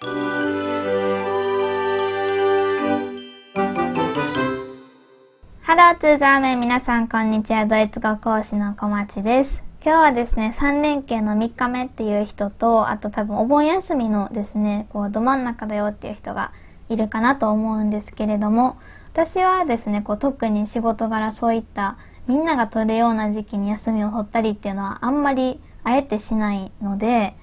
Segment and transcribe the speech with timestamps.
[0.00, 0.06] ハ
[5.74, 7.66] ローツーザーメン皆さんこんにちは。
[7.66, 9.64] ドイツ語講師の小町です。
[9.84, 16.52] 今日はですね3連休の3日目っていう人とあと多分お盆休みのですねこうど真ん中だよっていう人が
[16.88, 18.78] いるかなと思うんですけれども
[19.14, 27.34] 私はですねこう特に仕事柄そういったみんなが取るような時期に休みを取ったりっていうのはあんまりあえてしないので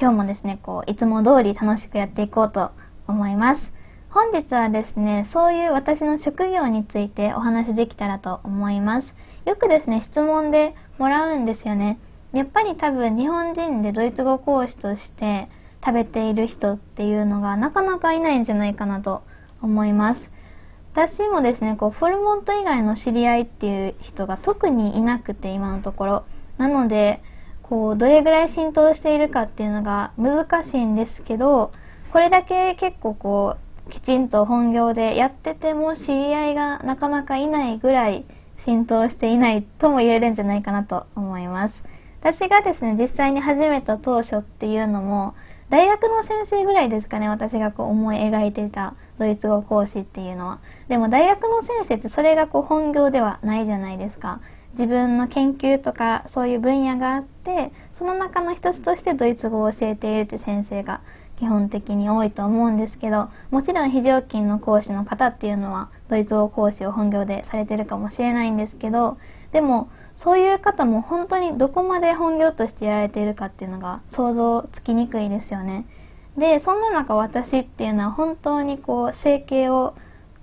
[0.00, 2.72] 今日もですねこういつも通り楽しくやっていこうと
[3.06, 3.72] 思います。
[4.10, 9.14] 本日はですねそういう私の職業についてお話しできたらと思います。
[9.44, 11.98] よくですね質問でもらうんですよね。
[12.32, 15.48] やっぱり多分日本人でドイツ語講師として
[15.84, 19.22] 食べている人っていうのがなかなかいないんじゃないかなと
[19.62, 20.32] 思います。
[20.92, 26.24] 私もですねこうフォルモント以外の知り合いっていう人が特にいなくて今のところ。
[26.58, 27.20] なので
[27.64, 31.72] こうどれぐらい浸透しているかっていうのが難しいんですけど
[32.12, 33.56] これだけ結構こ
[33.88, 38.24] うきちんと本業でやってても知り合いがなかなかいないぐらい
[38.56, 41.84] 浸透していないとも言えるんじゃないかなと思います。
[42.20, 45.34] 私がですね、実際に始めた当初っていうのも、
[45.68, 50.60] 大学の先生ぐらいですかね、私がこう思い描いてたドイツ語講師っていうのは。
[50.88, 54.40] でも大学の先生ってそれがこう本業ではないじゃないですか。
[54.74, 61.00] 自分の研究とかそういう分野があって、その中の一つとしてドイツ語を教えているって先生が
[61.36, 69.18] 基本的に多いと思うんですけどもちろん非常勤の講師の方っていうのはドイツ語講師を本業でされてるかもしれないんですけど
[69.52, 75.86] でもそういう方も本当にどこまで本業としてやられているかっていうのが想像つきにくいですよね。
[76.38, 79.94] でそんな中私っていうのは本当にこう生計を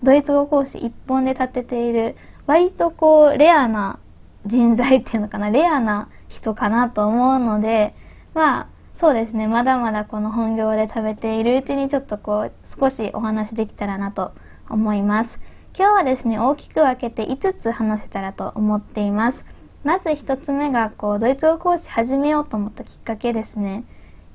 [0.03, 2.15] ドイツ語講師一本で立てている
[2.47, 3.99] 割とこうレアな
[4.45, 7.93] 人材っていうのかなレアな人かなと思うので
[8.33, 9.47] まあそうですね。
[9.47, 14.31] まだまだこの本業で食べているうちにちょっとこう少しお話できたらなと
[14.69, 15.39] 思います。
[15.75, 19.45] 今日はですね大きく分けて5つ話せたらと思っています。
[19.83, 23.85] まず1つ目がこうドイツ語講師始めようと思ったきっかけですね。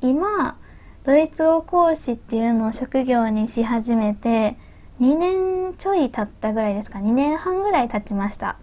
[0.01, 0.57] 今
[1.05, 4.57] ドイツ語講師っていうのを職業にし始めて
[5.01, 6.99] 2年ちょい経ったぐらいですか。
[6.99, 8.57] 2年半ぐらい経ちました。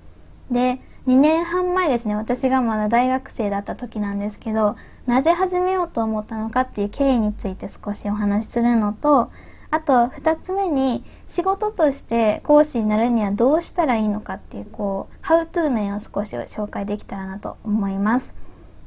[0.51, 9.29] で2年半前ですね私がまだ大学生だった時なんですけどなぜ始めようと思ったのかっていう経緯について少しお話しするのと
[9.69, 18.35] あと2つ目に仕事として講師になるにはどうしたらいいのかっていうこうハウトゥー面を少し紹介できたらなと思います。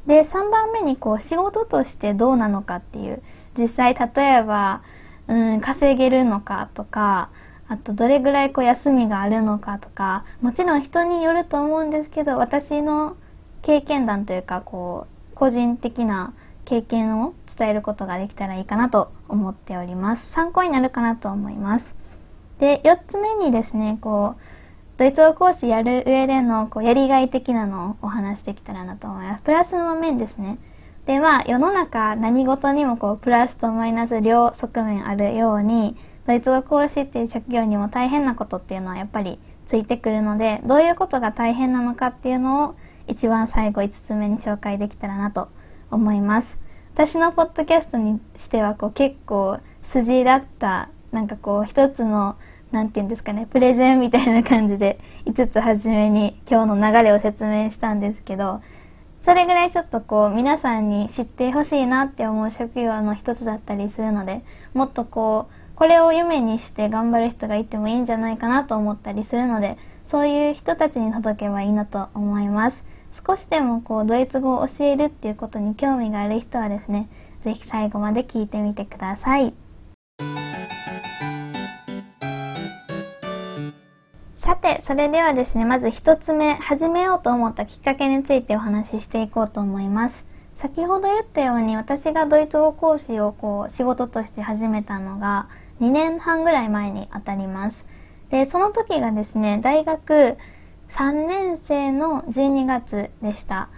[0.06, 3.20] で3番目にこう仕事としてどうなのかっていう
[3.58, 4.82] 実際例えば
[5.26, 7.30] うん稼げるのかとか
[7.68, 13.16] あとどれぐらいこう休みがあるのかとかもちろん人によると思うんですけど私の
[13.62, 16.32] 経験談というかこう個人的な
[16.64, 20.30] 経験を伝えることができたらいいかなと思っております。
[20.30, 21.94] 参考になるかなと思います。
[22.58, 24.40] で4つ目にですねこう
[24.96, 29.42] ドイツ語講師やる上でのこうやりがい的なのをお話しできたらなと思います。
[29.42, 30.58] プラスの面ですね。
[31.06, 42.74] でまあ世の中何事にもこうプラスとマイナス両側面あるようにドイツ語講師っていう職業にも大変なことっていうのはやっぱりついてくるのでどういうことが大変なのかっていうのを
[43.06, 45.48] 一番最後5つ目に紹介できたらなと
[45.90, 46.58] 思います。
[46.94, 52.36] 私のポッドキャストにしてはこう結構筋だったなんかこう一つの
[52.72, 58.62] 何て言うんですかねプレゼンみたいな感じで5つ初めに今日の流れを説明したんですけど
[59.20, 72.84] それぐらいちょっとこう皆さんに知ってほしいなって思う職業の一つだったりするのでもっとこうこれを夢にして頑張る人がいてもいいんじゃないかなと思ったりするのでそういう人たちに届けばいいなと思います。
[73.12, 77.08] 少しでもこうドイツ語を教えるっていうことに興味がある人はですね
[77.44, 79.54] 是非最後まで聞いてみてください。
[84.34, 90.26] さてそれではですねまず1つ目始めようと思ったきっかけについてお話ししていこうと思います。
[90.54, 95.48] 先ほど言ったように私がドイツ語講師をこう仕事として始めたのが
[95.80, 97.86] 2年半ぐらい前にあたります。
[98.30, 100.36] で、その時がですね、大学
[100.88, 103.68] 3年生の12月でした。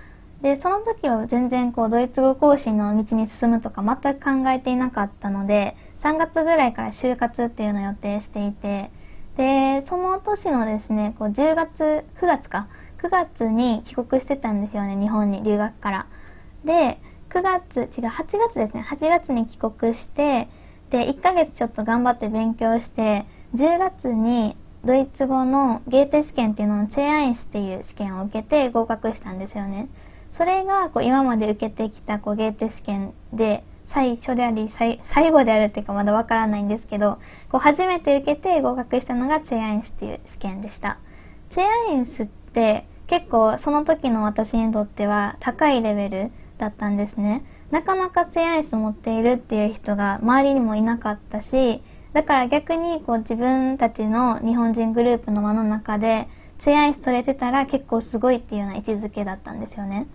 [0.42, 8.90] で、その時は全然こうドイツ語講師の道に進むとか全く考えていなかったので、3月ぐらいから就活っていうのを予定していて、
[9.36, 12.68] で、その年のですね、こう10月、9月か、
[13.02, 16.06] 9月に帰国してたんですよね、日本に留学から。
[16.64, 20.48] で、9月、違う、8月ですね、8月に帰国して、
[20.90, 29.88] で1ヶ月ちょっと頑張って勉強して10月にドイツ語のゲーテ試験っていうののチェアインスっていう試験を受けて合格したんですよね。
[30.32, 34.99] それがこう今まで受けてきたこうゲーテ試験で最初であり最
[35.31, 37.19] 後であるっていうかまだわからないんですけど
[37.50, 40.99] こう初めて受けて合格したのがツェアインスっていう試験でした
[41.49, 51.82] ツェアインスって結構その時の私にとっては高いレベルだったんですねなかなかツェアイス持っているっていう人が周りにもいなかったし
[52.12, 56.28] だから逆にこう自分たちの日本人グループの輪の中で
[56.58, 60.08] ツェアイス取れてたら結構すごいっていうような位置づけだったんですよね。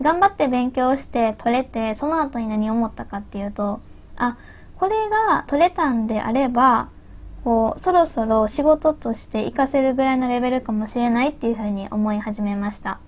[0.00, 3.80] 頑張って勉強して取れてその後に何を思ったかっていうと
[4.16, 4.36] あ
[4.76, 6.88] これが取れたんであれば
[7.42, 13.00] こうそろそろ仕事として活かせるぐらいのレベルかもしれないっていうふうに思い始めました。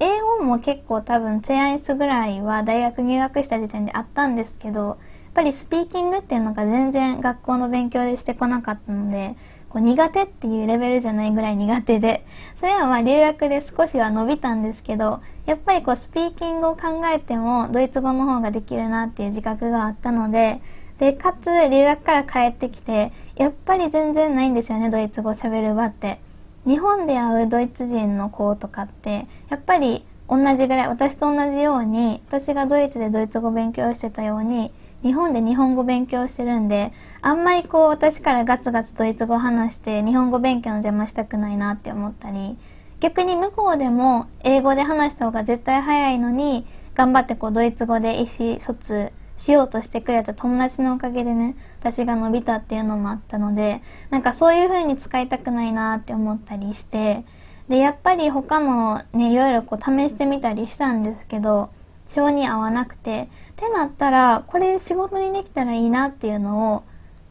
[0.00, 4.96] 英語も結構多分ツェアイスぐらいは大学入学した時点であったんですけどやっ
[5.34, 9.36] ぱりスピーキングっていうのが全然学校の勉強でしてこなかったので
[9.68, 12.24] こう苦手っていうレベルじゃないぐらい苦手で
[12.56, 20.60] それはまあ留学で少しは伸びたんですけどやっぱりこうスピーキングを考えてもドイツ語の方ができるなっていう自覚があったので
[20.98, 26.20] でかつ留学から帰ってきてやっぱり全然ないんですよねドイツ語喋る場って。
[26.66, 34.70] 日本で会うドイツ人の子とかってやっぱり同じぐらい私と同じように私がドイツでドイツ語勉強してたように
[35.02, 42.58] 日本で日本語勉強してるんであんまりこう私からガツガツドイツ語話して日本語勉強の邪魔したくないなって思ったり
[43.00, 53.80] 逆に向こうでも英語で話した方が絶対早いのに頑張ってこうドイツ語で意思疎通しようとしてくれた友達のおかげでね私が伸びたっていうのもあったので
[54.10, 57.24] なんかそういう風に使いたくないなって思ったりして
[57.68, 61.70] でやっぱり他のねいろいろこう試してみたりしたんですけど
[62.08, 66.82] 性に合わなくてってなったらこれ仕事にできたらいいなっていうのを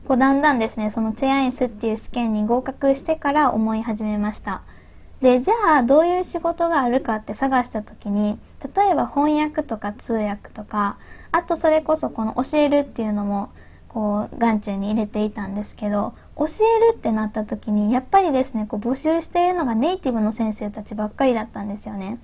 [0.07, 4.62] こうだんだんですねそのチェアインスっていう試験に合格してから思い始めました。
[5.21, 8.38] でじゃあどういう仕事があるかって探した時に
[8.75, 10.98] 例えば翻訳とか通訳とか
[11.31, 13.50] あとそれこそこの教えるっていうのも
[13.89, 22.19] こう眼中に入れていたんですけど教えるってなった時にやっぱりですねこう募集しているのがネイティブの先生たちばっかりだったんですよね。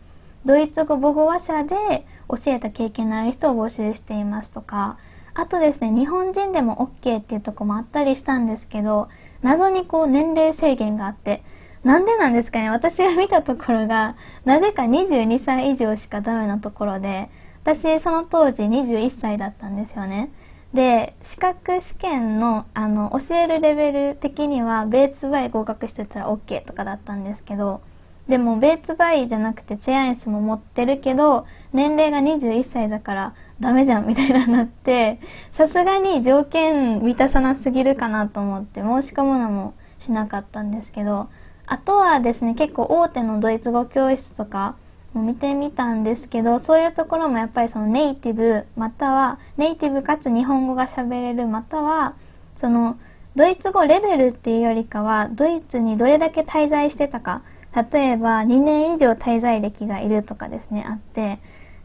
[0.46, 4.98] ドイツ語母語話者で教えた経験のある人を募集していますとか
[5.34, 9.08] あとですね日本人でも OK っていうとこもあったりしたんですけど
[9.42, 11.44] 謎にこう年齢制限があって
[11.84, 14.16] なんでなんですかね私が見たところが
[14.46, 17.30] なぜか22歳以上しかダメなところで
[17.64, 20.30] 私その当時21歳だったんですよね。
[20.74, 27.82] で資格試験のあの教えるレベル的にはベーツバイ合格してたら OK とかだったんですけど
[28.28, 35.20] でもベーツバイじゃなくてチェアイスも持ってるけど年齢が21歳だからダメじゃんみたいななって
[35.52, 41.30] さすがに条件満たさなすぎるかなと思って申し込むのもしなかったんですけど
[41.68, 44.76] あとはですね結構大手のドイツ語教室とか
[45.22, 52.16] 見てみたんですけどそういうところもやっぱりそのネイティブまたはネイティブかつ日本語が喋れるまたは
[52.56, 52.98] その
[53.36, 57.42] ドイツ語レベルっていうよりかはドイツにどれだけ滞在してたか
[57.92, 61.40] 例えば2年以上滞在歴がいるとかですねあって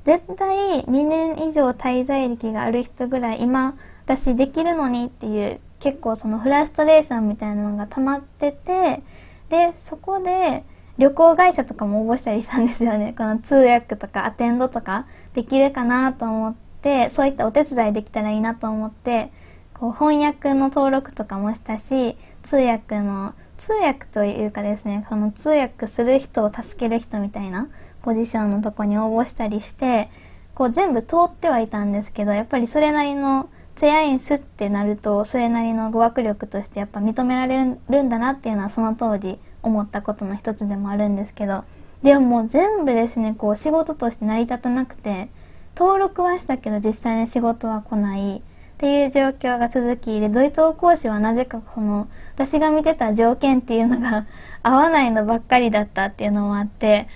[0.05, 9.03] 絶対2年以上滞在歴がある人ぐらい今私できるのにっていう結構そのフラストレーションみたいなのが溜まってて
[9.49, 10.65] でそこで
[10.99, 13.15] 旅行会社とかも応募したりしたんですよね。
[13.17, 19.31] この通訳とかアテンドとかできるかなと思ってそういったお手伝いできたらいいなと思って
[19.75, 27.69] こう翻訳の登録とかもしたし通訳の通訳というかですねその通訳する人を助ける人みたいな
[28.03, 30.11] ポジションのとこに応募したりして
[30.55, 41.65] こう全部通ってはいたんですけどやっぱりそれなりのツェアインスってなるとそれなりの語学力としてやっぱ認められるんだなっていうのはその当時思ったことの一つでもあるんですけど
[42.03, 45.29] でももう全部ですねこう仕事として成り立たなくて
[45.77, 48.41] 登録はしたけど実際に仕事は来ないっ
[48.79, 54.27] ていう状況が続きでドイツ語講師はなぜかこの私が見てた条件っていうのが
[54.63, 57.09] 合わないのばっかりだったっていうのもあって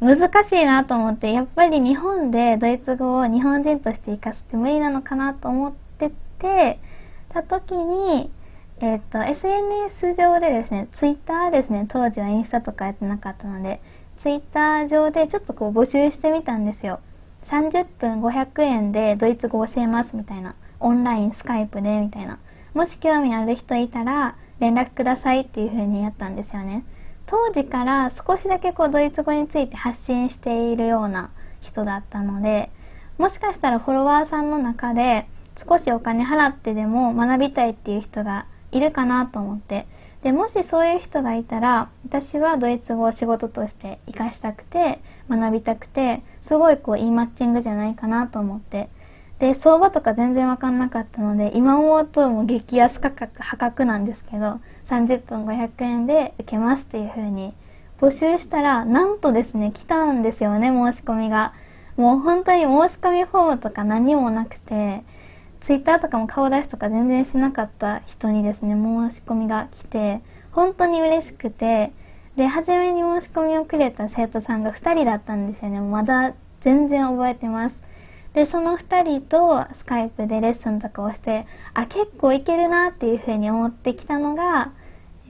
[0.00, 6.78] 難しいなと思ってやっぱり日本でドイツ語を日本人として生かすって無理なのかなと思ってて
[7.30, 8.30] た時に
[8.80, 13.80] えっ、と SNS 上でですねツイッターですね当時はインスタとかやってなかったので
[14.16, 17.00] ツイッター上でちょっとこう募集してみたんですよ。
[17.44, 20.54] 30分500円でドイツ語教えますみたいな。
[20.80, 22.38] オンラインスカイプでみたいな。
[22.74, 26.84] もし興味ある人いたら連絡くださいっていう風にやったんですよね。
[27.26, 31.30] 当時から少しだけこうドイツ語について発信しているような
[31.60, 32.70] 人だったので
[33.18, 39.86] もしかしたらフォロワーさんの中で少しお金払ってでも学びたいっていう人がいるかなと思って。
[40.22, 44.98] でもしそういう人がいたら私はドイツ語を仕事として活かしたくて
[45.30, 48.88] 学びたくてすごいこういいマッチングじゃないかなと思って。
[49.38, 57.52] で相場とか全然分かんなかったので今思うともう激安価格破格なんですけど30分500円で受けますっていう風に
[58.00, 61.52] 募集したらなんとですね来たんですよね申し込みが。
[61.96, 65.04] もう本当に申し込みフォームとか何もなくて。
[65.60, 70.20] ツイッターとかも顔出しとか全然しなかった人にですね申し込みが来て
[70.52, 71.92] 本当に嬉しくて
[72.36, 75.80] で初めに申し込みをくれた生徒さんが2人だったんですよね。
[75.80, 77.80] まだ全然覚えてます。
[78.34, 84.72] でその2人とスカイプでレッスンとかをしてあ結構いけるなっていうふうに思ってきたのが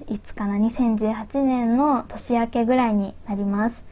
[0.08, 3.84] いつかな2018年の年明けぐらいになります。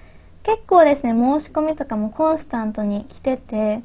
[0.43, 3.83] 結構ですね申し込みとかもコンスタントに来てて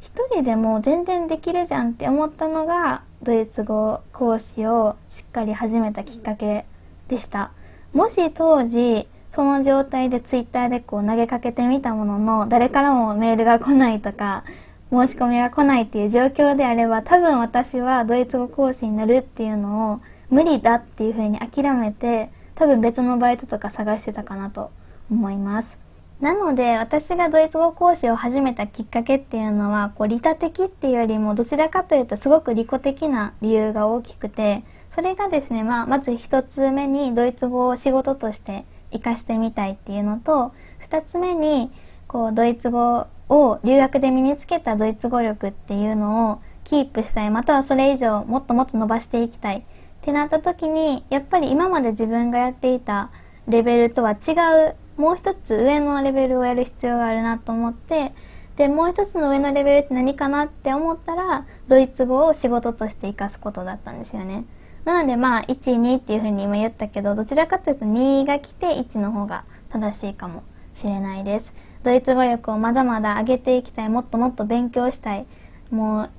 [0.00, 6.64] 一人でも全然できるじゃんって思ったのがドイツ語講師をしっかり始めたきっかけ
[7.08, 7.50] でした
[7.92, 14.44] もし当時その状態でツイッターでこう投げかけてみたものの誰からもメールが来ないとか
[14.90, 20.00] 申し込みが来ないっていう状況であれば多分私はドイツ語講師になるっていうのを
[20.30, 24.70] 無理だっていうふうに諦めて多分別のバイトとか探してたかなと
[25.10, 25.87] 思います。
[26.20, 40.52] なので私がドイツ語講師を始めたきっかけっていうのはこう利他的っていうよりもどちらかというとすごく利己的な理由が大きくてそれがですね、まあ、まず1つ目にドイツ語を仕事として活かしてみたいっていうのと
[40.88, 41.70] 2つ目に
[42.08, 49.58] こうドイツ語を留学で身につけたドイツ語力っていうのをキープしたいまたはそれ以上もっともっと伸ばしていきたい。
[49.58, 53.10] ってなった時にやっぱり今まで自分がやっていた
[53.46, 54.32] レベルとは違
[54.70, 58.12] うもう一つ上のレベルをやる必要があるなと思って
[58.56, 64.44] でもう一つの上のレベルって何かなって思ったらドイツ語を仕事として活かすことだったんですよね。
[64.84, 70.42] なのでまあ12っていうふうに今言ったけどどちらかというと2が来て1の方が正しいかも
[70.74, 71.54] しれないです。
[71.84, 75.26] ドイツ語力をまだまだ上げていきたいもっともっと勉強したい
[75.70, 76.10] もう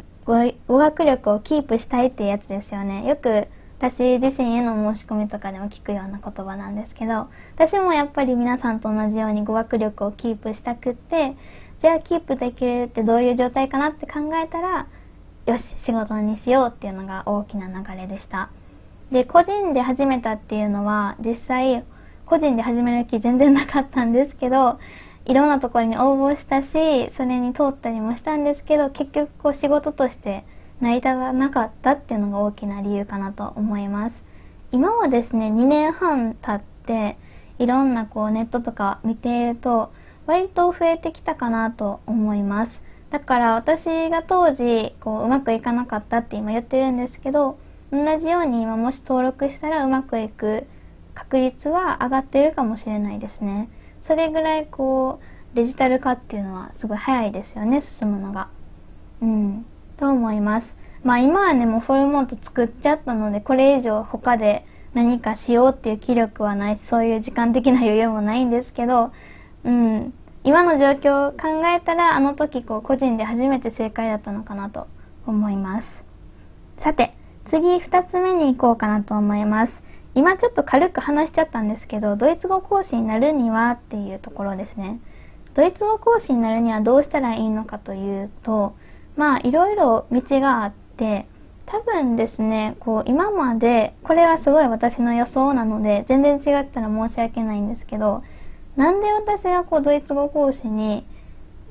[0.68, 3.06] 語学力をキープしたいっていうやつですよね。
[3.06, 3.48] よく
[3.80, 11.36] 私自身への申し込みとかでも聞くような言葉なんですけど私もやっぱり皆さんと同じように語学力をキープしたくって
[11.82, 14.88] じゃあキープできるってどういう状態かなって考えたら
[15.46, 18.50] よし仕事にしようっていうのが大きな流れでした。
[19.12, 21.86] で個人で始めたっていうのは実際
[22.26, 24.78] 個人で始める気全然なかったんですけど
[25.26, 30.44] いろんなところに応募したしそれに通ったりもしたんですけど結局こう仕事として
[30.82, 34.24] 成り立たなかったっていうのが大きな理由かなと思います。
[34.72, 37.18] 今はですね2年半経って
[37.58, 39.92] いろんなこうネットとか見ていると
[40.26, 42.84] 割と増えてきたかなと思います。
[43.10, 47.58] だから私が当時こううまくいかなかったって今言ってるんですけど
[47.92, 50.68] 同じように今もし登録したらうまくいく
[51.16, 53.70] 確率は上がっているかもしれないですね。
[54.02, 58.48] それぐらいこうデジタル化っていうのはすごい早いですよね進むのが。
[59.22, 59.66] うん。
[60.00, 60.78] と思います。
[61.04, 69.12] まあ今はねもうフォルモント作っちゃったのでこれ以上他で何かしようっていう気力はないしそういう時間的な余裕もないんですけど、
[69.64, 70.14] うん、
[70.44, 74.88] 今の状況を考えたらあの時こう個人で初めて正解だったのかなと
[75.28, 76.04] 思います。
[76.78, 77.14] さて
[77.44, 79.84] 次2つ目に行こうかなと思います。
[80.16, 85.00] 今ちょっと軽く話しちゃったんですけどドイツ語講師になるにはっていうところですね。
[85.54, 88.76] ドイツ語講師になるにはどうしたらいいのかというと
[89.20, 91.26] まあいろいろ道があって
[91.66, 98.24] 多分ですねこう今までこれはすごい私の予想なので全然違ったら申し訳ないんですけど
[98.78, 101.06] なんで私がこうドイツ語講師に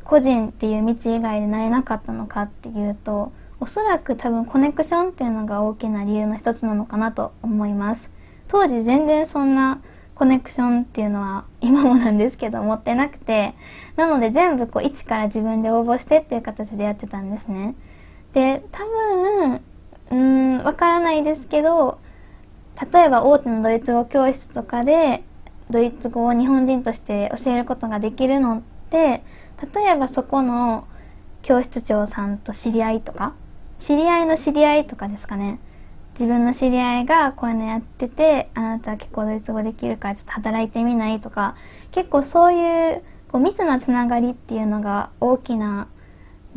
[0.04, 8.10] 個人っていう道以外でなれなかったのかっていうとおそらく多分コネクションっていうのが大きな理由の一つなのかなと思います。
[8.46, 9.80] 当時全然そんな
[10.18, 13.54] コネクションっていうのは今もなんですけど持ってなくて
[13.94, 17.76] なので全部こう一から自分で応募してっていう形でやってたんですね。
[18.32, 19.60] で多分
[20.10, 21.98] うんわからないですけど
[22.92, 25.22] 例えば大手のドイツ語教室とかで
[25.70, 28.60] ドイツ語を日本人として教えることができるのっ
[28.90, 29.22] て
[29.72, 30.88] 例えばそこの
[31.42, 33.34] 教室長さんと知り合いとか
[33.78, 35.60] 知り合いの知り合いとかですかね。
[36.18, 41.54] 自分の知り合いがこういうのやっててあなたは結構ドイツ語できるからちょっと働いてみないとか
[41.92, 45.86] 結構そういうこう密なつながりっていうのが大きな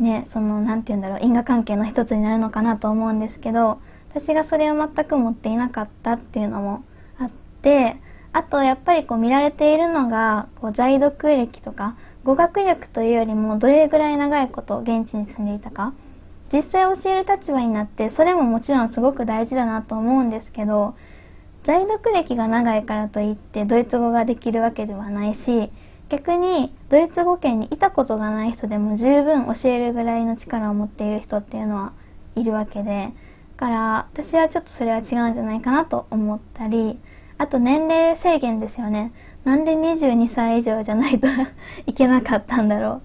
[0.00, 6.82] ねその何て言うんだろう因果関係の一つになるのかなと思うんですけど私がそれを全く持っていなかったっていうのも
[7.20, 7.30] あっ
[7.62, 7.98] て
[8.32, 15.92] あとやっぱりこう見られているのがこう在読歴とか語学力というよりもどれぐらい長いこと現地に住んでいたか
[16.52, 20.94] 実際教える立場になってそれももちろんすごく大事だなと思うんですけど
[21.62, 25.70] 在読歴が長いからといってドイツ語ができるわけではないし
[26.08, 31.92] 逆にドイツ語圏にいたことがない人でも十分教えるぐらいの力を持っている人っていうのは
[32.36, 33.12] いるわけで
[33.56, 35.04] だから私はちょっとそれは違うん
[35.34, 36.98] じゃないかなと思ったり
[37.38, 39.12] あと年齢制限ですよね。
[39.44, 41.26] なんで22歳以上じゃないと
[41.86, 43.02] いけなかったんだろ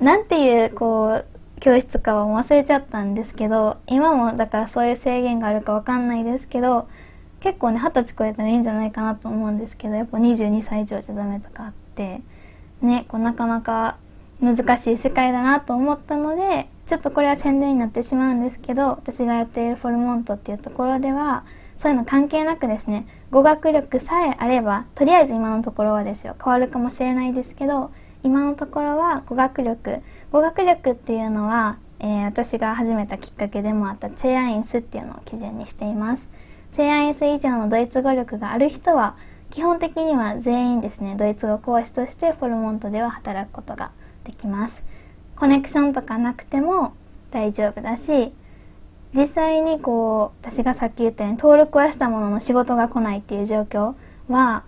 [0.00, 0.04] う。
[0.04, 1.26] なんていうこう
[1.62, 6.88] 教室かは忘れちゃったんですけど今もだからそういう制限があるかわかんないですけど
[7.38, 12.20] 結構ね二十歳超えたらいいんじゃないかなと思うんですけどやっぱ22歳以上じゃダメとかあって
[12.80, 13.96] ねこうなかなか
[14.40, 21.44] 難しい世界だなと思ったのでちょっとこれは宣伝になってしまうんですけど私がやっているフォルモントっていうところでは
[21.76, 26.34] そういうの関係なくですね語学力さえあればとりあえず今のところはですよ。
[26.42, 27.92] 変わるかもしれないですけど
[28.24, 36.26] 今のところは語学力語学力っていうのは、えー、私が始めたきっかけでもあったチェアインスっていうのを基準にしています。
[36.72, 39.14] チェアインス以上のドイツ語力がある人は
[39.50, 43.90] 基本的には全員ですねドイツ語講師としてフォルモントでは働くことが
[44.24, 44.82] できます。
[45.36, 46.94] コネクションとかなくても
[47.30, 48.32] 大丈夫だし
[49.14, 53.94] 実際にこう私がさっき言ったように登録はしたものの仕事が来ないっていう状況
[54.28, 54.64] は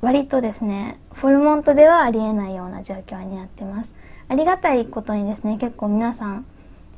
[0.00, 3.94] 割とですねフォルモントではありえないような状況になってます。
[4.34, 6.44] ありがたいことにですね結構皆さん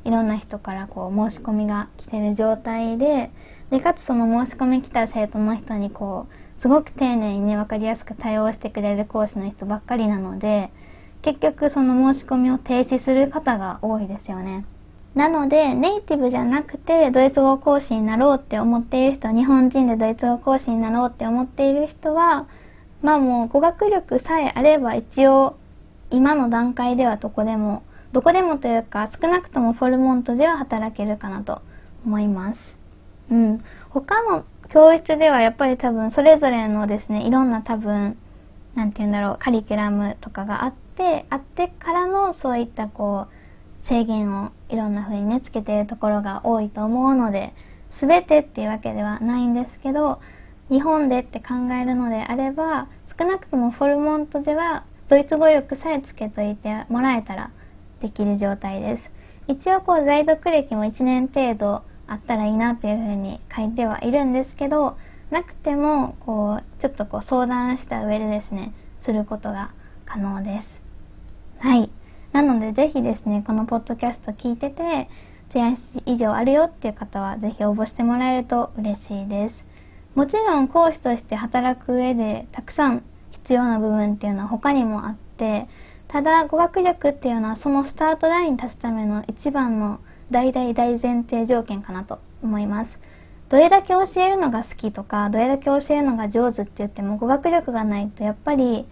[0.05, 3.29] いろんな人からこう申し込みが来てる状態で
[3.69, 10.71] でかつその申し込み来た生徒の人にこうすごく丁寧にね分かりやすく対応してくれる講師の人ばっかりなので
[11.21, 14.65] 結局その申し込みを停止する方が多いですよね。
[15.13, 22.47] なのでネイティブじゃなくてドイツ語講師になろうって思っている人日本人でドイツ語講師になろうって思っている人は
[23.03, 25.55] まあもう語学力さえあれば一応
[26.11, 31.61] 今の段階ではどこでもどこでもというか少なくともフォルモントでは働けるかなと
[32.05, 32.79] 思います。
[33.29, 33.59] うん、
[33.89, 38.17] 他の教室ではやっぱり多分それぞれのですねいろんな多分
[38.75, 47.53] 何て言うんだろうカリキュラムとかがあってあってからのそういったこう制限をいろんな風にねつけているところが多いと思うので
[47.89, 50.19] 全てっていうわけではないんですけど
[50.69, 57.51] 日本でって考えるのであれば少なくともフォルモントではドイツ語力さえつけといてもらえたら
[58.01, 59.11] できる状態です。
[59.47, 64.97] 一応こう在読歴も1年程度あったらいいなっていうふうに書いてはいるんですけど
[65.31, 69.71] なくてもこうちょっとこう相談した上でですねすることが
[70.05, 70.83] 可能です。
[71.59, 71.89] はい
[72.33, 75.09] なのでぜひですねこのポッドキャスト聞いてて
[75.49, 79.65] 提案以上あるよっていう方はぜひ応募してもらえると嬉しいです。
[80.15, 83.03] もちろん講師として働く上でたくさん
[83.47, 85.69] 必要な部分っていうのは他にもあって
[86.09, 92.99] ただ語学力っていうのはそのスタートラインに立つための一番の大大大前提条件かなと思います。
[93.47, 98.85] どれだけ教えるのが好きとかどれだけ教えるのが上手って言っても語学力がないとやっぱり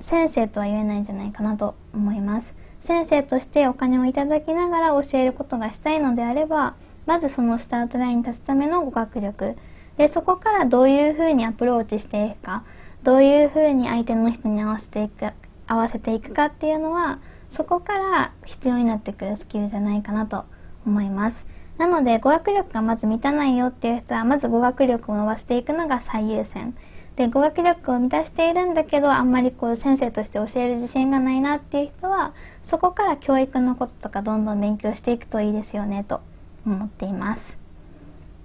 [0.00, 2.56] 先生とは言えないんじゃないかなと思います。
[2.80, 6.74] 先生としてお金をいただきながら教えることがしたいのであれば
[7.06, 9.56] まずそのスタートラインに立つための語学力
[9.98, 12.64] でそこからどういうふうにアプローチしていくか
[13.02, 15.32] どういうふうに相手の人に合わせていく
[15.66, 20.44] 合わせていくかっていうのはそこから必要になってくるスキルじゃないかなと
[20.86, 21.46] 思います。
[21.78, 26.74] なので語学力がまず満たないよっていう人はまず語学力を伸ばしていくのが最優先。
[27.16, 32.32] で語学力を満たしているんだけどあんまりこう先生として教える自信がないなっていう人は
[32.62, 36.20] そこから教育のこととかどんどん勉強していくといいですよねと
[36.64, 37.58] 思っています。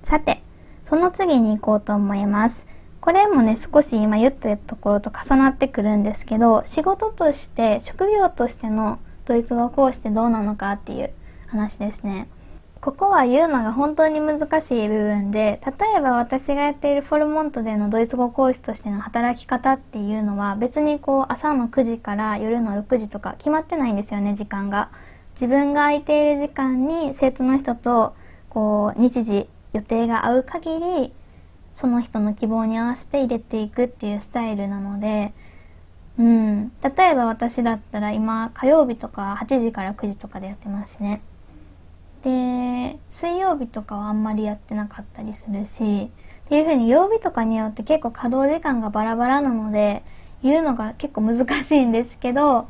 [0.01, 0.41] さて
[0.83, 2.65] その次に行こうと思います。
[3.03, 11.11] これもね少し今言ったところと重なってくるんですけど仕事として職業としてのドイツ語講師ってどうなのかっていう
[11.47, 12.29] 話ですね。
[12.79, 24.89] ここは言うのが本当に難しい部分で例えば私がやっているフォルモントでのドイツ語講師としての働き方っていうのは別にこう朝の9時から夜の6時とか決まってないんですよね時間が。
[25.33, 28.15] 自分が空いている時間に生徒の人と
[28.49, 31.13] こう日時予定が合う限り
[31.75, 35.33] その人の希望に合わせて入れていくっていうスタイルなので、
[36.19, 41.21] うん、例えば私だったら今火曜日とか8時から9時とかでやってますしね。
[42.23, 46.09] で水曜日とかはあんまりやってなかったりするし
[46.45, 50.03] っていう風に曜日とかによって結構稼働時間がバラバラなので
[50.41, 52.67] 言うのが結構難しいんですけど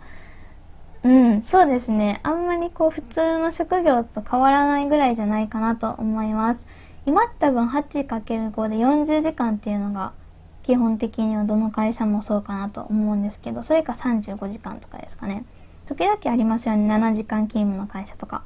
[1.04, 6.66] うんそうですねあんまりこう普通の職業と変わらないぐらいじゃないかなと思います。
[7.06, 10.14] 今多分 8×5 で40時間っていうのが
[10.64, 15.46] 基本的にはどの会社もそうかなと思うんですけどそれか35時間とかですかね。
[15.86, 16.88] 時々ありますよね。
[16.94, 18.44] 7時間勤務の会社とか。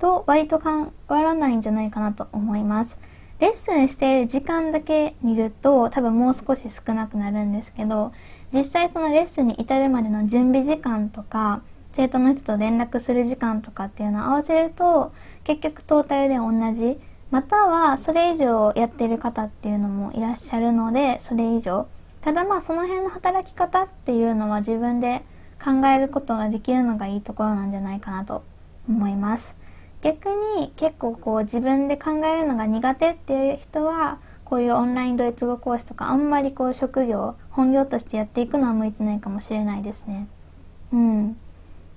[0.00, 2.98] と割と変わらないんじゃないかなと思います。
[3.38, 8.12] レッスンして時間だけ見ると多分もう少し少なくなるんですけど
[8.52, 11.62] 実際そのレッスンに至るまでの準備時間とか
[11.92, 15.12] 生徒の人と連絡する時間とかっていうのを合わせると
[15.42, 17.00] 結局トータルで同じ
[17.32, 21.88] またはそれ以上やってる方っていうのもいらっしゃるのでそれ以上。
[22.20, 25.22] ただまあその辺の働き方っていうのは自分で
[25.64, 28.44] 考えることができるのがいいところなんじゃないかなと
[28.86, 29.56] 思います。
[30.02, 40.28] 逆に結構こう自分で考えるのが苦手っていう人はこういうオンラインドイツ語講師とかあんまりこう職業本業としてやっていくのは向いてないかもしれないですね。
[40.92, 41.36] うん。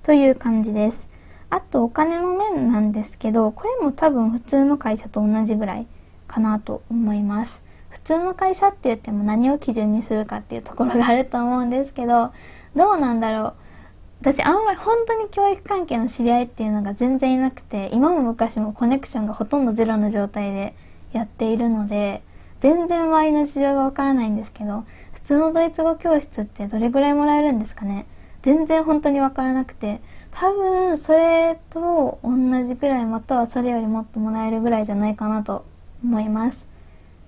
[0.02, 1.10] という感じです。
[1.50, 5.86] あとお金の面なんですけどこれも多分普通の会社と同じぐらい
[6.26, 7.62] かなと思います。
[7.88, 12.32] 普通の会社って言っても何を基準にするかっていうところがあると思うんですけど
[12.74, 13.54] どうなんだろう。
[14.20, 20.74] 私あんまり本当に教育関係の知り合いっていうのが全然いなくて今も昔もコネクションがほとんどゼロの状態で
[21.12, 22.22] やっているので
[22.60, 28.06] 全然周りの事情がわからないんですけど普通のドイツ語教室ってどれぐらいもらえるんですかね。
[28.42, 30.00] 全然本当にわからなくて
[30.38, 35.64] 多分それと同じくらいまたはそれよりもっともらえるぐらいじゃないかなと
[36.04, 36.68] 思います。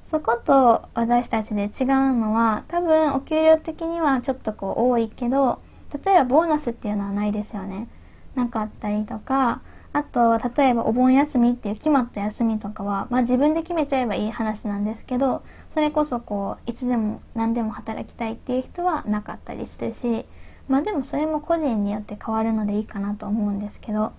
[0.05, 1.71] そこと私たちで違う
[2.15, 5.59] のは多分お給料的にはちょっとこう多いけど
[6.05, 7.89] 例えばボーナスっていうのはないですよね。
[8.35, 9.63] なかったりとか
[9.95, 20.27] あと例えばお盆休みっていう決まった休みとかは、まあ、自分で決めちゃえばいい話なんですけどそれこそこういつでも何でも働きたいっていう人はなかったりするし
[20.69, 24.13] まあでもそれも個人によって変わるのでいいかなと思うんですけど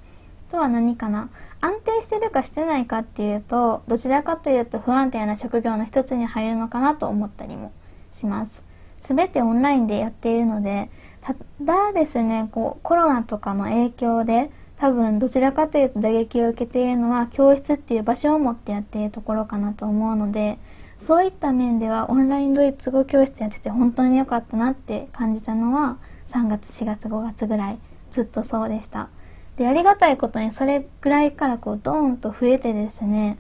[0.50, 1.30] とは何かな？
[1.62, 7.72] 安定してるかしてないかっていうとどちらかというと不安定な職業の一つに入るのかなと思ったりも
[8.12, 8.64] します。
[9.02, 10.90] 全てオンラインでやっているので
[11.22, 20.58] ただですねこうコロナとかの影響で多分どちらかというと打撃を受けているのは教室っていう場所を持ってやっているところかなと思うので
[20.98, 25.98] そういった面ではオンラインドイツ語教室やってて本当に良かったなって感じたのは
[26.30, 27.80] 3月4月5月ぐらい
[28.12, 29.10] ずっとそうでした。
[29.58, 33.38] でありがたいことにそれぐらいからこうドーンと増えてですね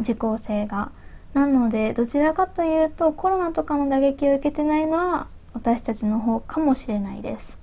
[0.00, 0.90] 受講生が。
[1.34, 7.58] なのでどちらかというとコロナとかの打撃を受けてないのは私たちの方かもしれないです。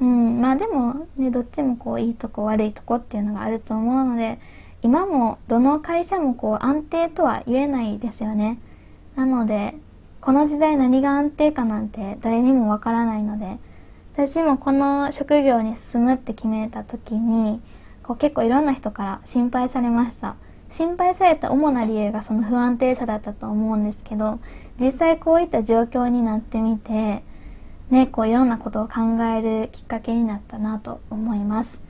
[0.00, 4.38] うん、まあでもねどっちもこういいとこ悪いとこっていうのがあると思うので
[4.82, 8.58] 今もどの会社もこう安定とは言えないですよね。
[9.16, 9.74] なので
[10.20, 13.58] この時代何が安定かなんて誰にもわからないので
[14.26, 17.62] 私もこの職業に進むって決めた時に
[18.02, 20.36] こう結構いろんな人から心配されました。
[20.70, 24.38] 心配された主な理由がその不安定さだったと思うんですけど
[24.78, 27.24] 実際こういった状況になってみて
[27.88, 31.80] ねこういろんなことを考えるきっかけになったなと思います。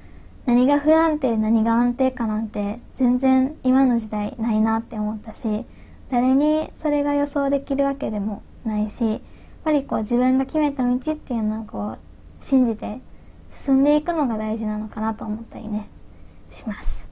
[0.47, 5.66] 何が不安定何が安定かなんて全然今の時代ないなって思ったし
[6.11, 9.21] 誰にそれが予想できるわけでもないしやっ
[9.64, 12.10] ぱりこう自分が決めた道っていうのはこう
[12.40, 13.00] 信じて
[13.50, 15.88] 進んでいくのが大事なのかなと思ったりね
[16.48, 17.09] します。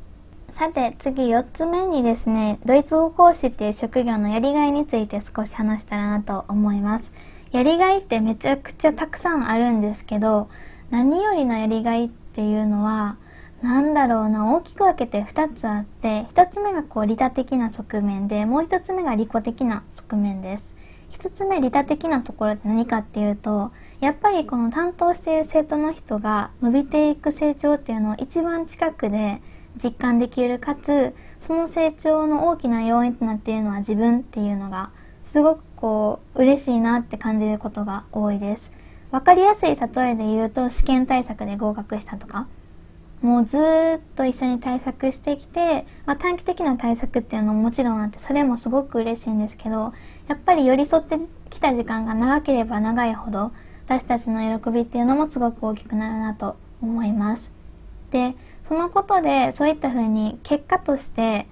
[0.51, 7.13] さて次4つ目にですねドイツ語講師っていう職業のやりがいについて少し話したらなと思います。
[7.53, 10.49] やりがいってめちゃくちゃたくさんあるんですけど
[10.91, 13.17] 何よりのやりがいっていうのは
[13.63, 20.75] 何だろうな大きく分けて2つあって1つ目がこう利他的な側面でもう1つ目が利己的な側面です。
[21.11, 29.41] 1つ目利他的なところって何かっていうとやっぱりこの担当している生徒の人が伸びていく成長っていうのを一番近くで
[29.83, 34.91] 実感できるかつその成長の大きな要因となっているのは自分っていうのが
[35.25, 38.73] すごくこう嬉しいなって感じることが多いです。
[39.11, 42.47] わかりやすい例えで言うと試験対策で合格したとか
[43.23, 49.93] もうずっと一緒に対策してきて、まあ、短期的な対策っていうのももちろんあってそれもすごく嬉しいんですけど
[50.29, 51.17] やっぱり寄り添って
[51.51, 53.51] きた時間が長ければ長いほど
[53.89, 57.51] 私たちの喜びっていうのもすごく大きくなるなと思います。
[58.11, 58.35] で
[58.69, 61.47] そのことでそういった風に結果として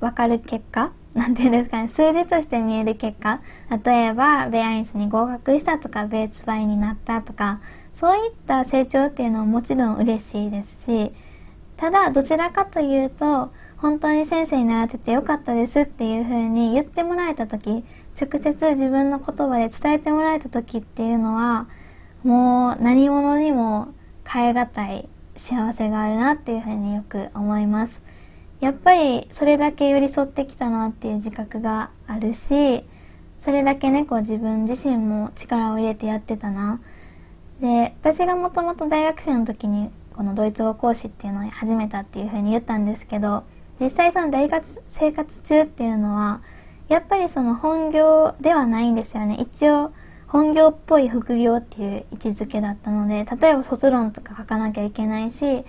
[0.00, 3.40] 分かる結果なんていうんですかね数字として見える結果
[3.84, 7.60] 例えばベアインスに合格したとかベーツバイになったとか
[7.92, 11.12] そういった成長っていうのはもちろん嬉しいですし
[11.76, 17.84] ただどちらかというと本当に先生に習っててよかったですっていう風に言ってもらえた時
[18.20, 21.68] 直接自分の言葉で伝えてもらえた時っていうのは
[22.24, 23.88] もう何者にも
[24.26, 28.02] 変え難い幸せがあるなっていうふうによく思います。
[28.60, 32.84] やっぱりそれだけ寄り添ってきたなっていう自覚があるし
[33.38, 36.80] それだけねこう自分自身も力を入れてやってたな。
[37.60, 43.44] で私がもともと大学生の時にこのドイツ語講師っていうのを始めたっていうふうに言ったんですけど
[43.80, 46.40] 実際その大学生活中っていうのは
[46.88, 49.36] やっぱりその本業ではないんですよね。
[49.38, 49.92] 一応
[50.28, 55.64] 本業っぽい副業っていう位置づけだったので例えば卒論とか書かなきゃいけないし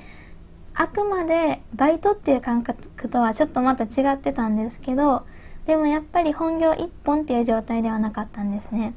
[0.73, 5.25] あくまでバイトっていう感覚とはちょっとまた違ってたんですけど
[5.65, 8.93] でもやっぱり本業一本っていう状態ではなかったんですね。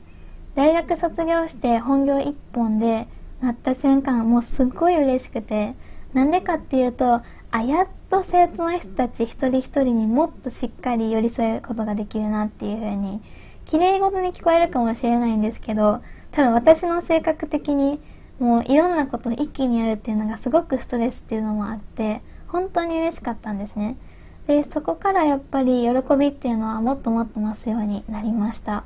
[0.54, 3.06] 大学卒業して本業一本で
[3.40, 5.74] なった瞬間もうすっごい嬉しくて
[6.12, 13.20] なんでかっていうとあやっと生徒の人たち一人一人にもっとしっかり寄り添えることができるなっていう風に
[13.66, 18.00] 綺麗事に聞こえるかもしれないんですけど多分私の性格的に
[18.40, 23.96] もういろんなことを一気にやるっていうのがすごくストレスっていうのもあって本当に嬉しかったんですね。
[24.46, 28.84] でそこからやっぱり喜びっていうのはもっともっと増すようになりました。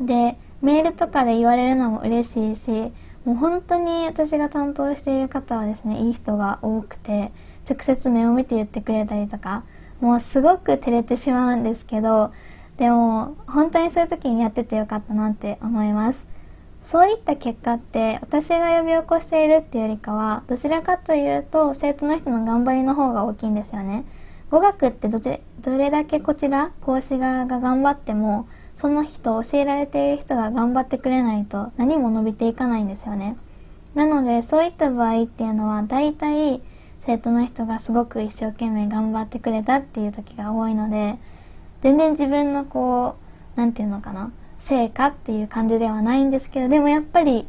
[0.00, 2.92] でメールとかで言われるのも嬉しいし
[3.24, 7.32] もう本当に私が担当している方はですねいい人が多くて
[7.68, 9.64] 直接目を見て言ってくれたりとか
[10.00, 12.32] もうすごく照れてしまうんですけど
[12.76, 16.26] でも本当にそういう時にやっててよかったなって思います。
[16.82, 24.04] そういった結果って私が呼び起こしているっていうよりかはどちらかというと生徒の人の頑張りの方が大きいんですよね。
[24.50, 33.36] 語学ってどれだけこちら講師側が頑張ってもその人教えられている人が頑張ってくれないと何も伸びていかないんですよね。
[33.94, 36.60] なのでそういった場合っていうのは大体
[37.04, 41.16] 生徒の人がすごく一生懸命頑張ってくれたっていう時が多いので
[41.82, 43.16] 全然自分のこ
[43.56, 47.46] う何て言うのかな成果っていう感じではないんですけどでもやっぱり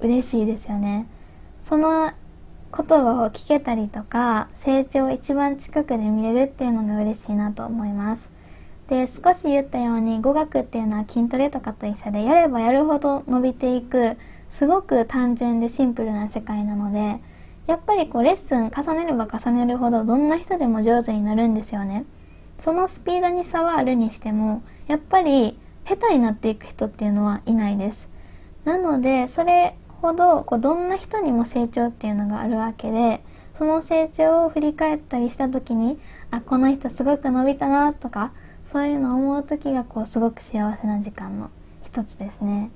[0.00, 1.06] 嬉しいですよね。
[1.64, 2.12] その
[2.74, 8.30] 言葉を聞けたりとか成長を一番近くで見れるっていうのが嬉しいなと思います。
[8.88, 14.16] で少し言ったように語学っていうのは筋トレとかと一緒でやればやるほど伸びていく
[14.48, 17.20] すごく単純でシンプルな世界なので
[17.66, 22.04] やっぱりこうレッスン重ねれば重ねるほどどんな人でも上手になるんですよね。
[22.58, 28.08] そのスピードに差はあるにしてもやっぱり下手になっていく人っていうのはいないです。
[28.64, 35.98] なのでそれほどこうどんな人にも成長っていうのがあるわけでその成長を振り返ったりした時に
[36.30, 38.32] あこの人すごく伸びたなとか
[38.64, 41.50] そういうのを思う時がこうすごく幸せな時間の
[41.84, 42.70] 一つですね。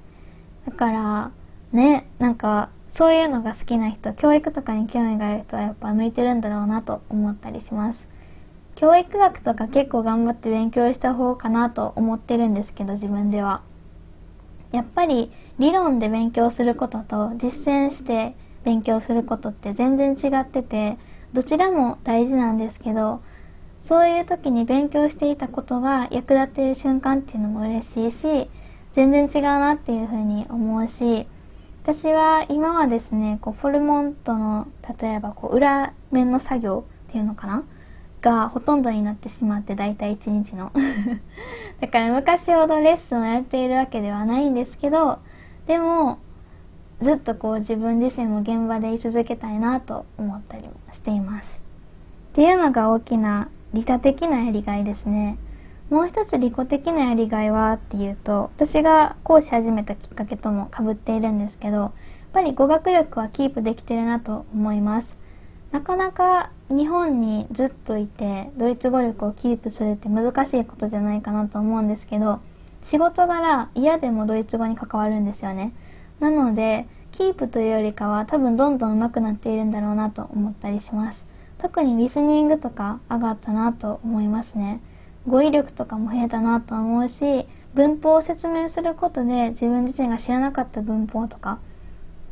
[0.66, 1.30] だから
[1.72, 8.08] ねなんかそういうのが好きな人教育とかに興味がある人はやっぱ向いてるんだろうなと思ったりします。
[8.74, 13.60] 教育学とか結構頑張って勉強した方かなと思ってるんですけど自分では。
[14.72, 20.96] やっぱり理論で勉強することと実践して勉強することって全然違ってて
[21.34, 23.20] どちらも大事なんですけど
[23.82, 28.48] そういう時に勉強していたことが役立っている瞬間っていうのも嬉しいし
[28.94, 31.26] 全然違うなっていうふうに思うし
[31.86, 34.66] 私は今はですねこうフォルモントの
[35.00, 37.62] 例えばこう裏面の作業っていうのかな？
[38.20, 40.72] がほとんどになってしまって大体一日の。
[41.78, 45.20] だから昔ほどレッスンをやっているわけではないんですけど
[45.68, 46.18] でも
[47.00, 51.62] ずっとこう自分自身も現場で居続けたいなと思ったりもしています。
[52.30, 55.38] っていうのが大きな利他的なやりがいですね。
[55.88, 61.90] もう一つ利己的なやりがいはっていうと私が講師始めたきっかけともかぶっているんですけどやっ
[62.32, 65.16] ぱり語学力はキープできてるなと思います。
[65.70, 72.40] なかなか日本にずっといてドイツ語力をキープするって難しいことじゃないかなと思うんですけど
[72.82, 75.72] 仕事柄嫌でもドイツ語に関わるんですよね。
[76.18, 81.26] なのでキープというよりかは多分どんどん上手くなっているんだろうなと思ったりします。
[81.58, 84.80] 特にリスニングとか上がったなと思いますね。
[85.26, 91.58] 語彙力とかも増えたなと思うし文法を説明することで自分自身が知らなかった文法とか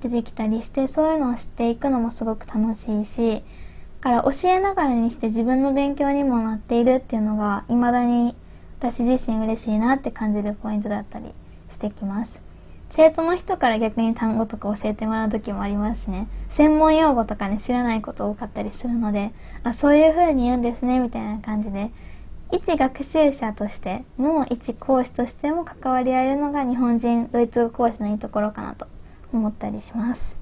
[0.00, 3.42] 出てきたりしてそういうのを知っていくのもすごく楽しいし
[4.00, 8.36] から教えながらにして自分の勉強にもなっているっていうのが未だに
[8.78, 11.32] 私自身嬉しいなって感じるポイントだったり
[11.70, 12.42] してきます。
[12.90, 16.28] 生徒の人から逆に単語とか教えてもらう時もありますね。
[16.50, 21.90] 専門用語とかね知らないこと多かったりするのであそういう風に言うんですねみたいな感じで
[22.54, 28.86] 一学習者としても一講師としても関わり合えるのが日本人ドイツ語講師のいいところかなと
[29.32, 30.38] 思ったりします。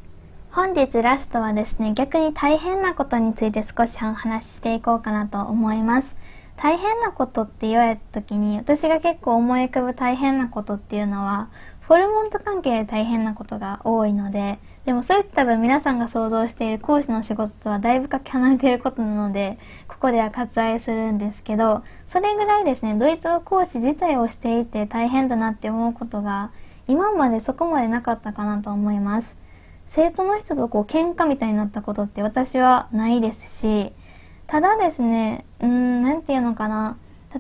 [0.51, 6.15] 本日ラストはですね逆に大変なことについて少しお話ししていこうかなと思います。
[6.59, 11.49] 大変なことって言われた時に私が結構思い浮かぶ大変なことっていうのは
[11.81, 26.51] フォルモント関係で大変なことが多いのででもそれって多分皆さんが想像している講師の仕事とはだいぶかけ離れていることなのでここでは割愛するんですけどそれぐらいですねドイツ語講師自体をしていて大変だなって思うことが
[26.89, 29.39] 今までそこまでなかったかなと思います。
[29.87, 33.93] 生徒の人とこう喧嘩みたいになったことって私はないですし
[34.47, 36.97] ただですねうん何て言うのかな。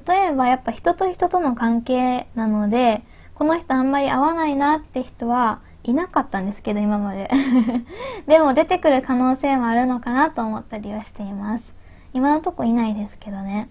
[0.06, 3.02] 例えばやっぱ人と人との関係なので
[3.34, 7.30] この人あんまり合わないなって人はいなかったんですけど今まで。
[8.26, 11.74] でも出てくる可能性もあるのかなと思ったりはしています。
[12.12, 13.68] 今のとこいないですけどね。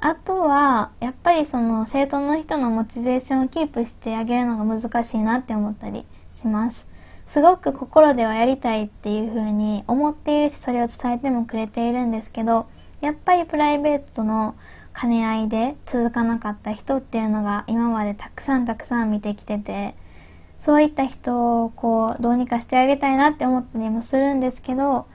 [0.00, 6.86] あとはやっぱりその生徒の人のモチベーションをキープしてあげるのが難しいなって思ったりします。
[7.26, 12.66] すごく心ではやりたいっていう風に思っているしそれを伝えてもくれているんですけど
[13.00, 14.54] やっぱりプライベートの
[14.98, 19.96] 兼ね合いで続かなかった人っていうのが今までたくさんたくさん見てきてて
[20.64, 25.06] そういった人をこうどうにかしてあげたいなって思ったりもするんですけど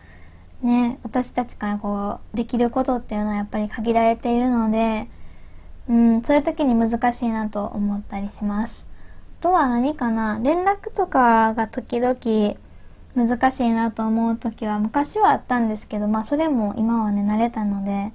[0.61, 5.09] ね私たちからこうできることっていうのはやっぱり限られているので
[5.89, 8.85] うんそういう時に難しいなと思ったりします。
[9.39, 12.15] あとは何かな連絡とかが時々
[13.15, 18.11] 難しいなと思う時は昔はあったんですけどまあそれも今はね慣れたので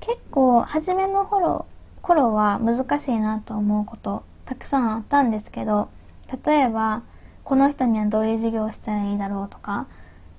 [0.00, 1.64] 結構初めの頃
[2.02, 5.88] 頃は難しいなと思うことたくさんあったんですけど
[6.44, 7.02] 例えば
[7.44, 9.86] この人にはどういう授業をしたらいいだろうとか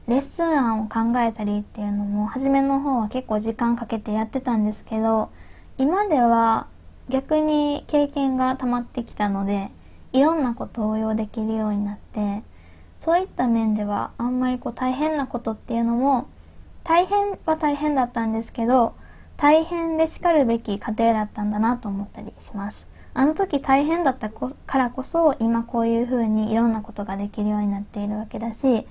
[0.08, 5.30] レッスン案を考えたりっていうのも初めの方は結構時間かけてやってたんですけど
[5.78, 6.68] 今では
[7.10, 9.72] 逆に経験が溜まってきたので
[10.14, 12.44] いろんなことを応用できるようになって
[12.98, 16.28] そういった面ではあんまりこう大変なことっていうのも
[16.84, 18.96] 大変は大変だったんですけど
[19.38, 22.90] 大変でしかるべき過程だったんだなと思ったりします。
[23.14, 28.88] あの時大変だったからこそ今こういう風にいろんなことができるようになっているわけだし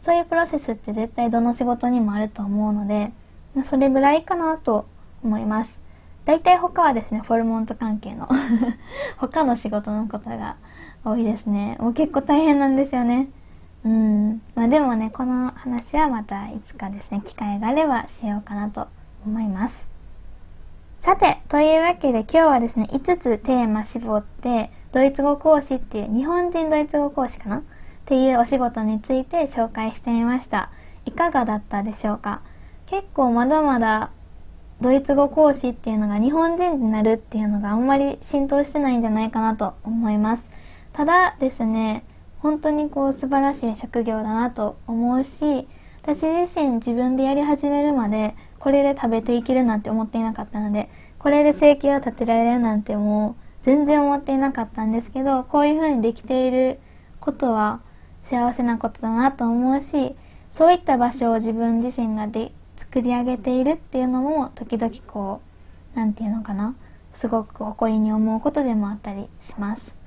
[0.00, 3.12] そういうプロセスって絶対どの仕事にもあると思うので
[3.64, 4.86] それぐらいかなと
[5.22, 5.80] 思います。
[6.28, 8.28] 大体他はですね、フォルモント関係の
[9.16, 10.56] 他の仕事のことが
[11.02, 11.78] 多いですね。
[11.80, 13.30] もう結構大変なんですよね。
[13.82, 14.42] うん。
[14.54, 18.88] まあでもね、この話はまたいつかですね、機会があればしようかなと
[19.24, 19.87] 思います。
[21.00, 27.58] さて、というわけで今日はですね、5つテーマ絞って、ドイツ語講師っていう、日本人ドイツ語講師かな？
[27.58, 27.62] っ
[28.04, 30.70] ていうお仕事について紹介してみました。
[31.04, 32.42] いかがだったでしょうか？
[32.86, 34.10] 結構まだまだ
[34.80, 40.50] ドイツ語講師っていうのが日本人になるっていうのがあんまり浸透してないんじゃないかなと思います。
[40.92, 42.02] ただですね、
[42.40, 45.68] 本当にこう素晴らしい職業だなと思うし、
[46.08, 56.78] 私自身自分でやり始めるまでこれで食べていけるなんて思っていなかったのでこれで生計を立てられるなんてもう全然思っていなかったんですけどこういう風にできている
[57.20, 57.82] ことは
[58.24, 60.14] 幸せなことだなと思うし
[60.50, 65.42] そういった場所を自分自身がで作り上げているっていうのも時々こ
[65.94, 66.74] う何て言うのかな
[67.12, 69.97] すごく誇りに思うことでもあったりします。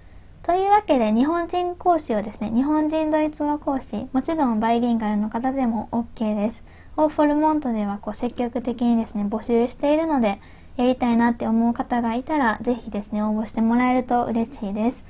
[0.44, 6.64] というわけで日本人講師をですね日本人ドイツ語講師もちろんバイリンガルの方でも OK です。
[6.98, 10.42] オーフォルモントではこう積極的にですね募集しているので
[10.78, 15.06] やりたいなって思う方がいたら是非ですね応募してもらえると嬉しいです。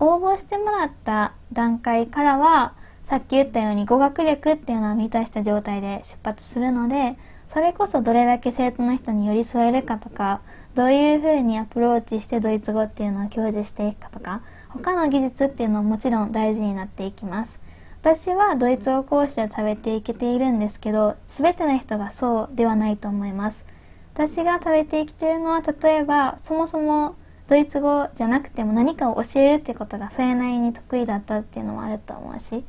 [0.00, 10.40] 応募してもらった段階からはさっき言ったように語学力っていうのは満たした状態で出発するのでそれこそどれだけ生徒の人に寄り添えるかとか
[10.74, 17.60] どういうふうにアプローチしてドイツ語っていうのを享受していくかとか他の技術っていうのももちろん大事になっていきます。
[18.02, 23.64] 私はドイツ語講師で食べていけているんですけど全ての人がそうではないと思います。
[24.14, 32.64] 私が食べていきているのは例えばそもそもドイツ語じゃなくても何かを教えるってことがそれなりに得意だったっていうのもあると思うし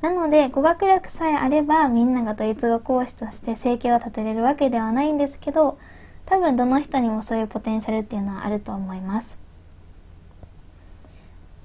[0.00, 5.78] なので語学力さえあればみんながドイツ語講師として生計を立てれるわけではないんですけど
[6.26, 9.38] 多分どの人にもそういうポテンシャルっていうのはあると思います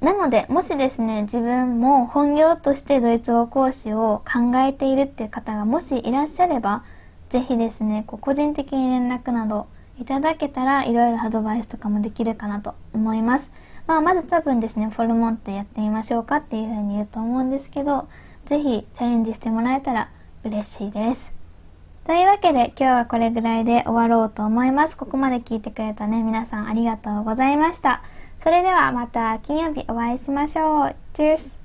[0.02, 6.84] なのでもしですね自分も本業としてドイツ語講師を考えているっていう方がもしいらっしゃれば
[7.30, 9.68] 是非ですねこう個人的に連絡など
[10.00, 13.52] いただけたらいろいろアドバイスとかもできるかなと思います。
[13.86, 18.08] まあ、まず多分ですね、フォルモンってやってみましょうかっていうふうに言うと思うんですけど、
[18.46, 20.10] 是非チャレンジしてもらえたら
[20.46, 21.39] 嬉しいです。
[22.10, 24.98] というわけで今日はこれぐらいで終わろうと思います。
[24.98, 28.02] ここまで聞いてくれたね、皆さんありがとうございました。
[28.40, 30.96] それではまた金曜日お会いしましょう。
[31.14, 31.58] チュース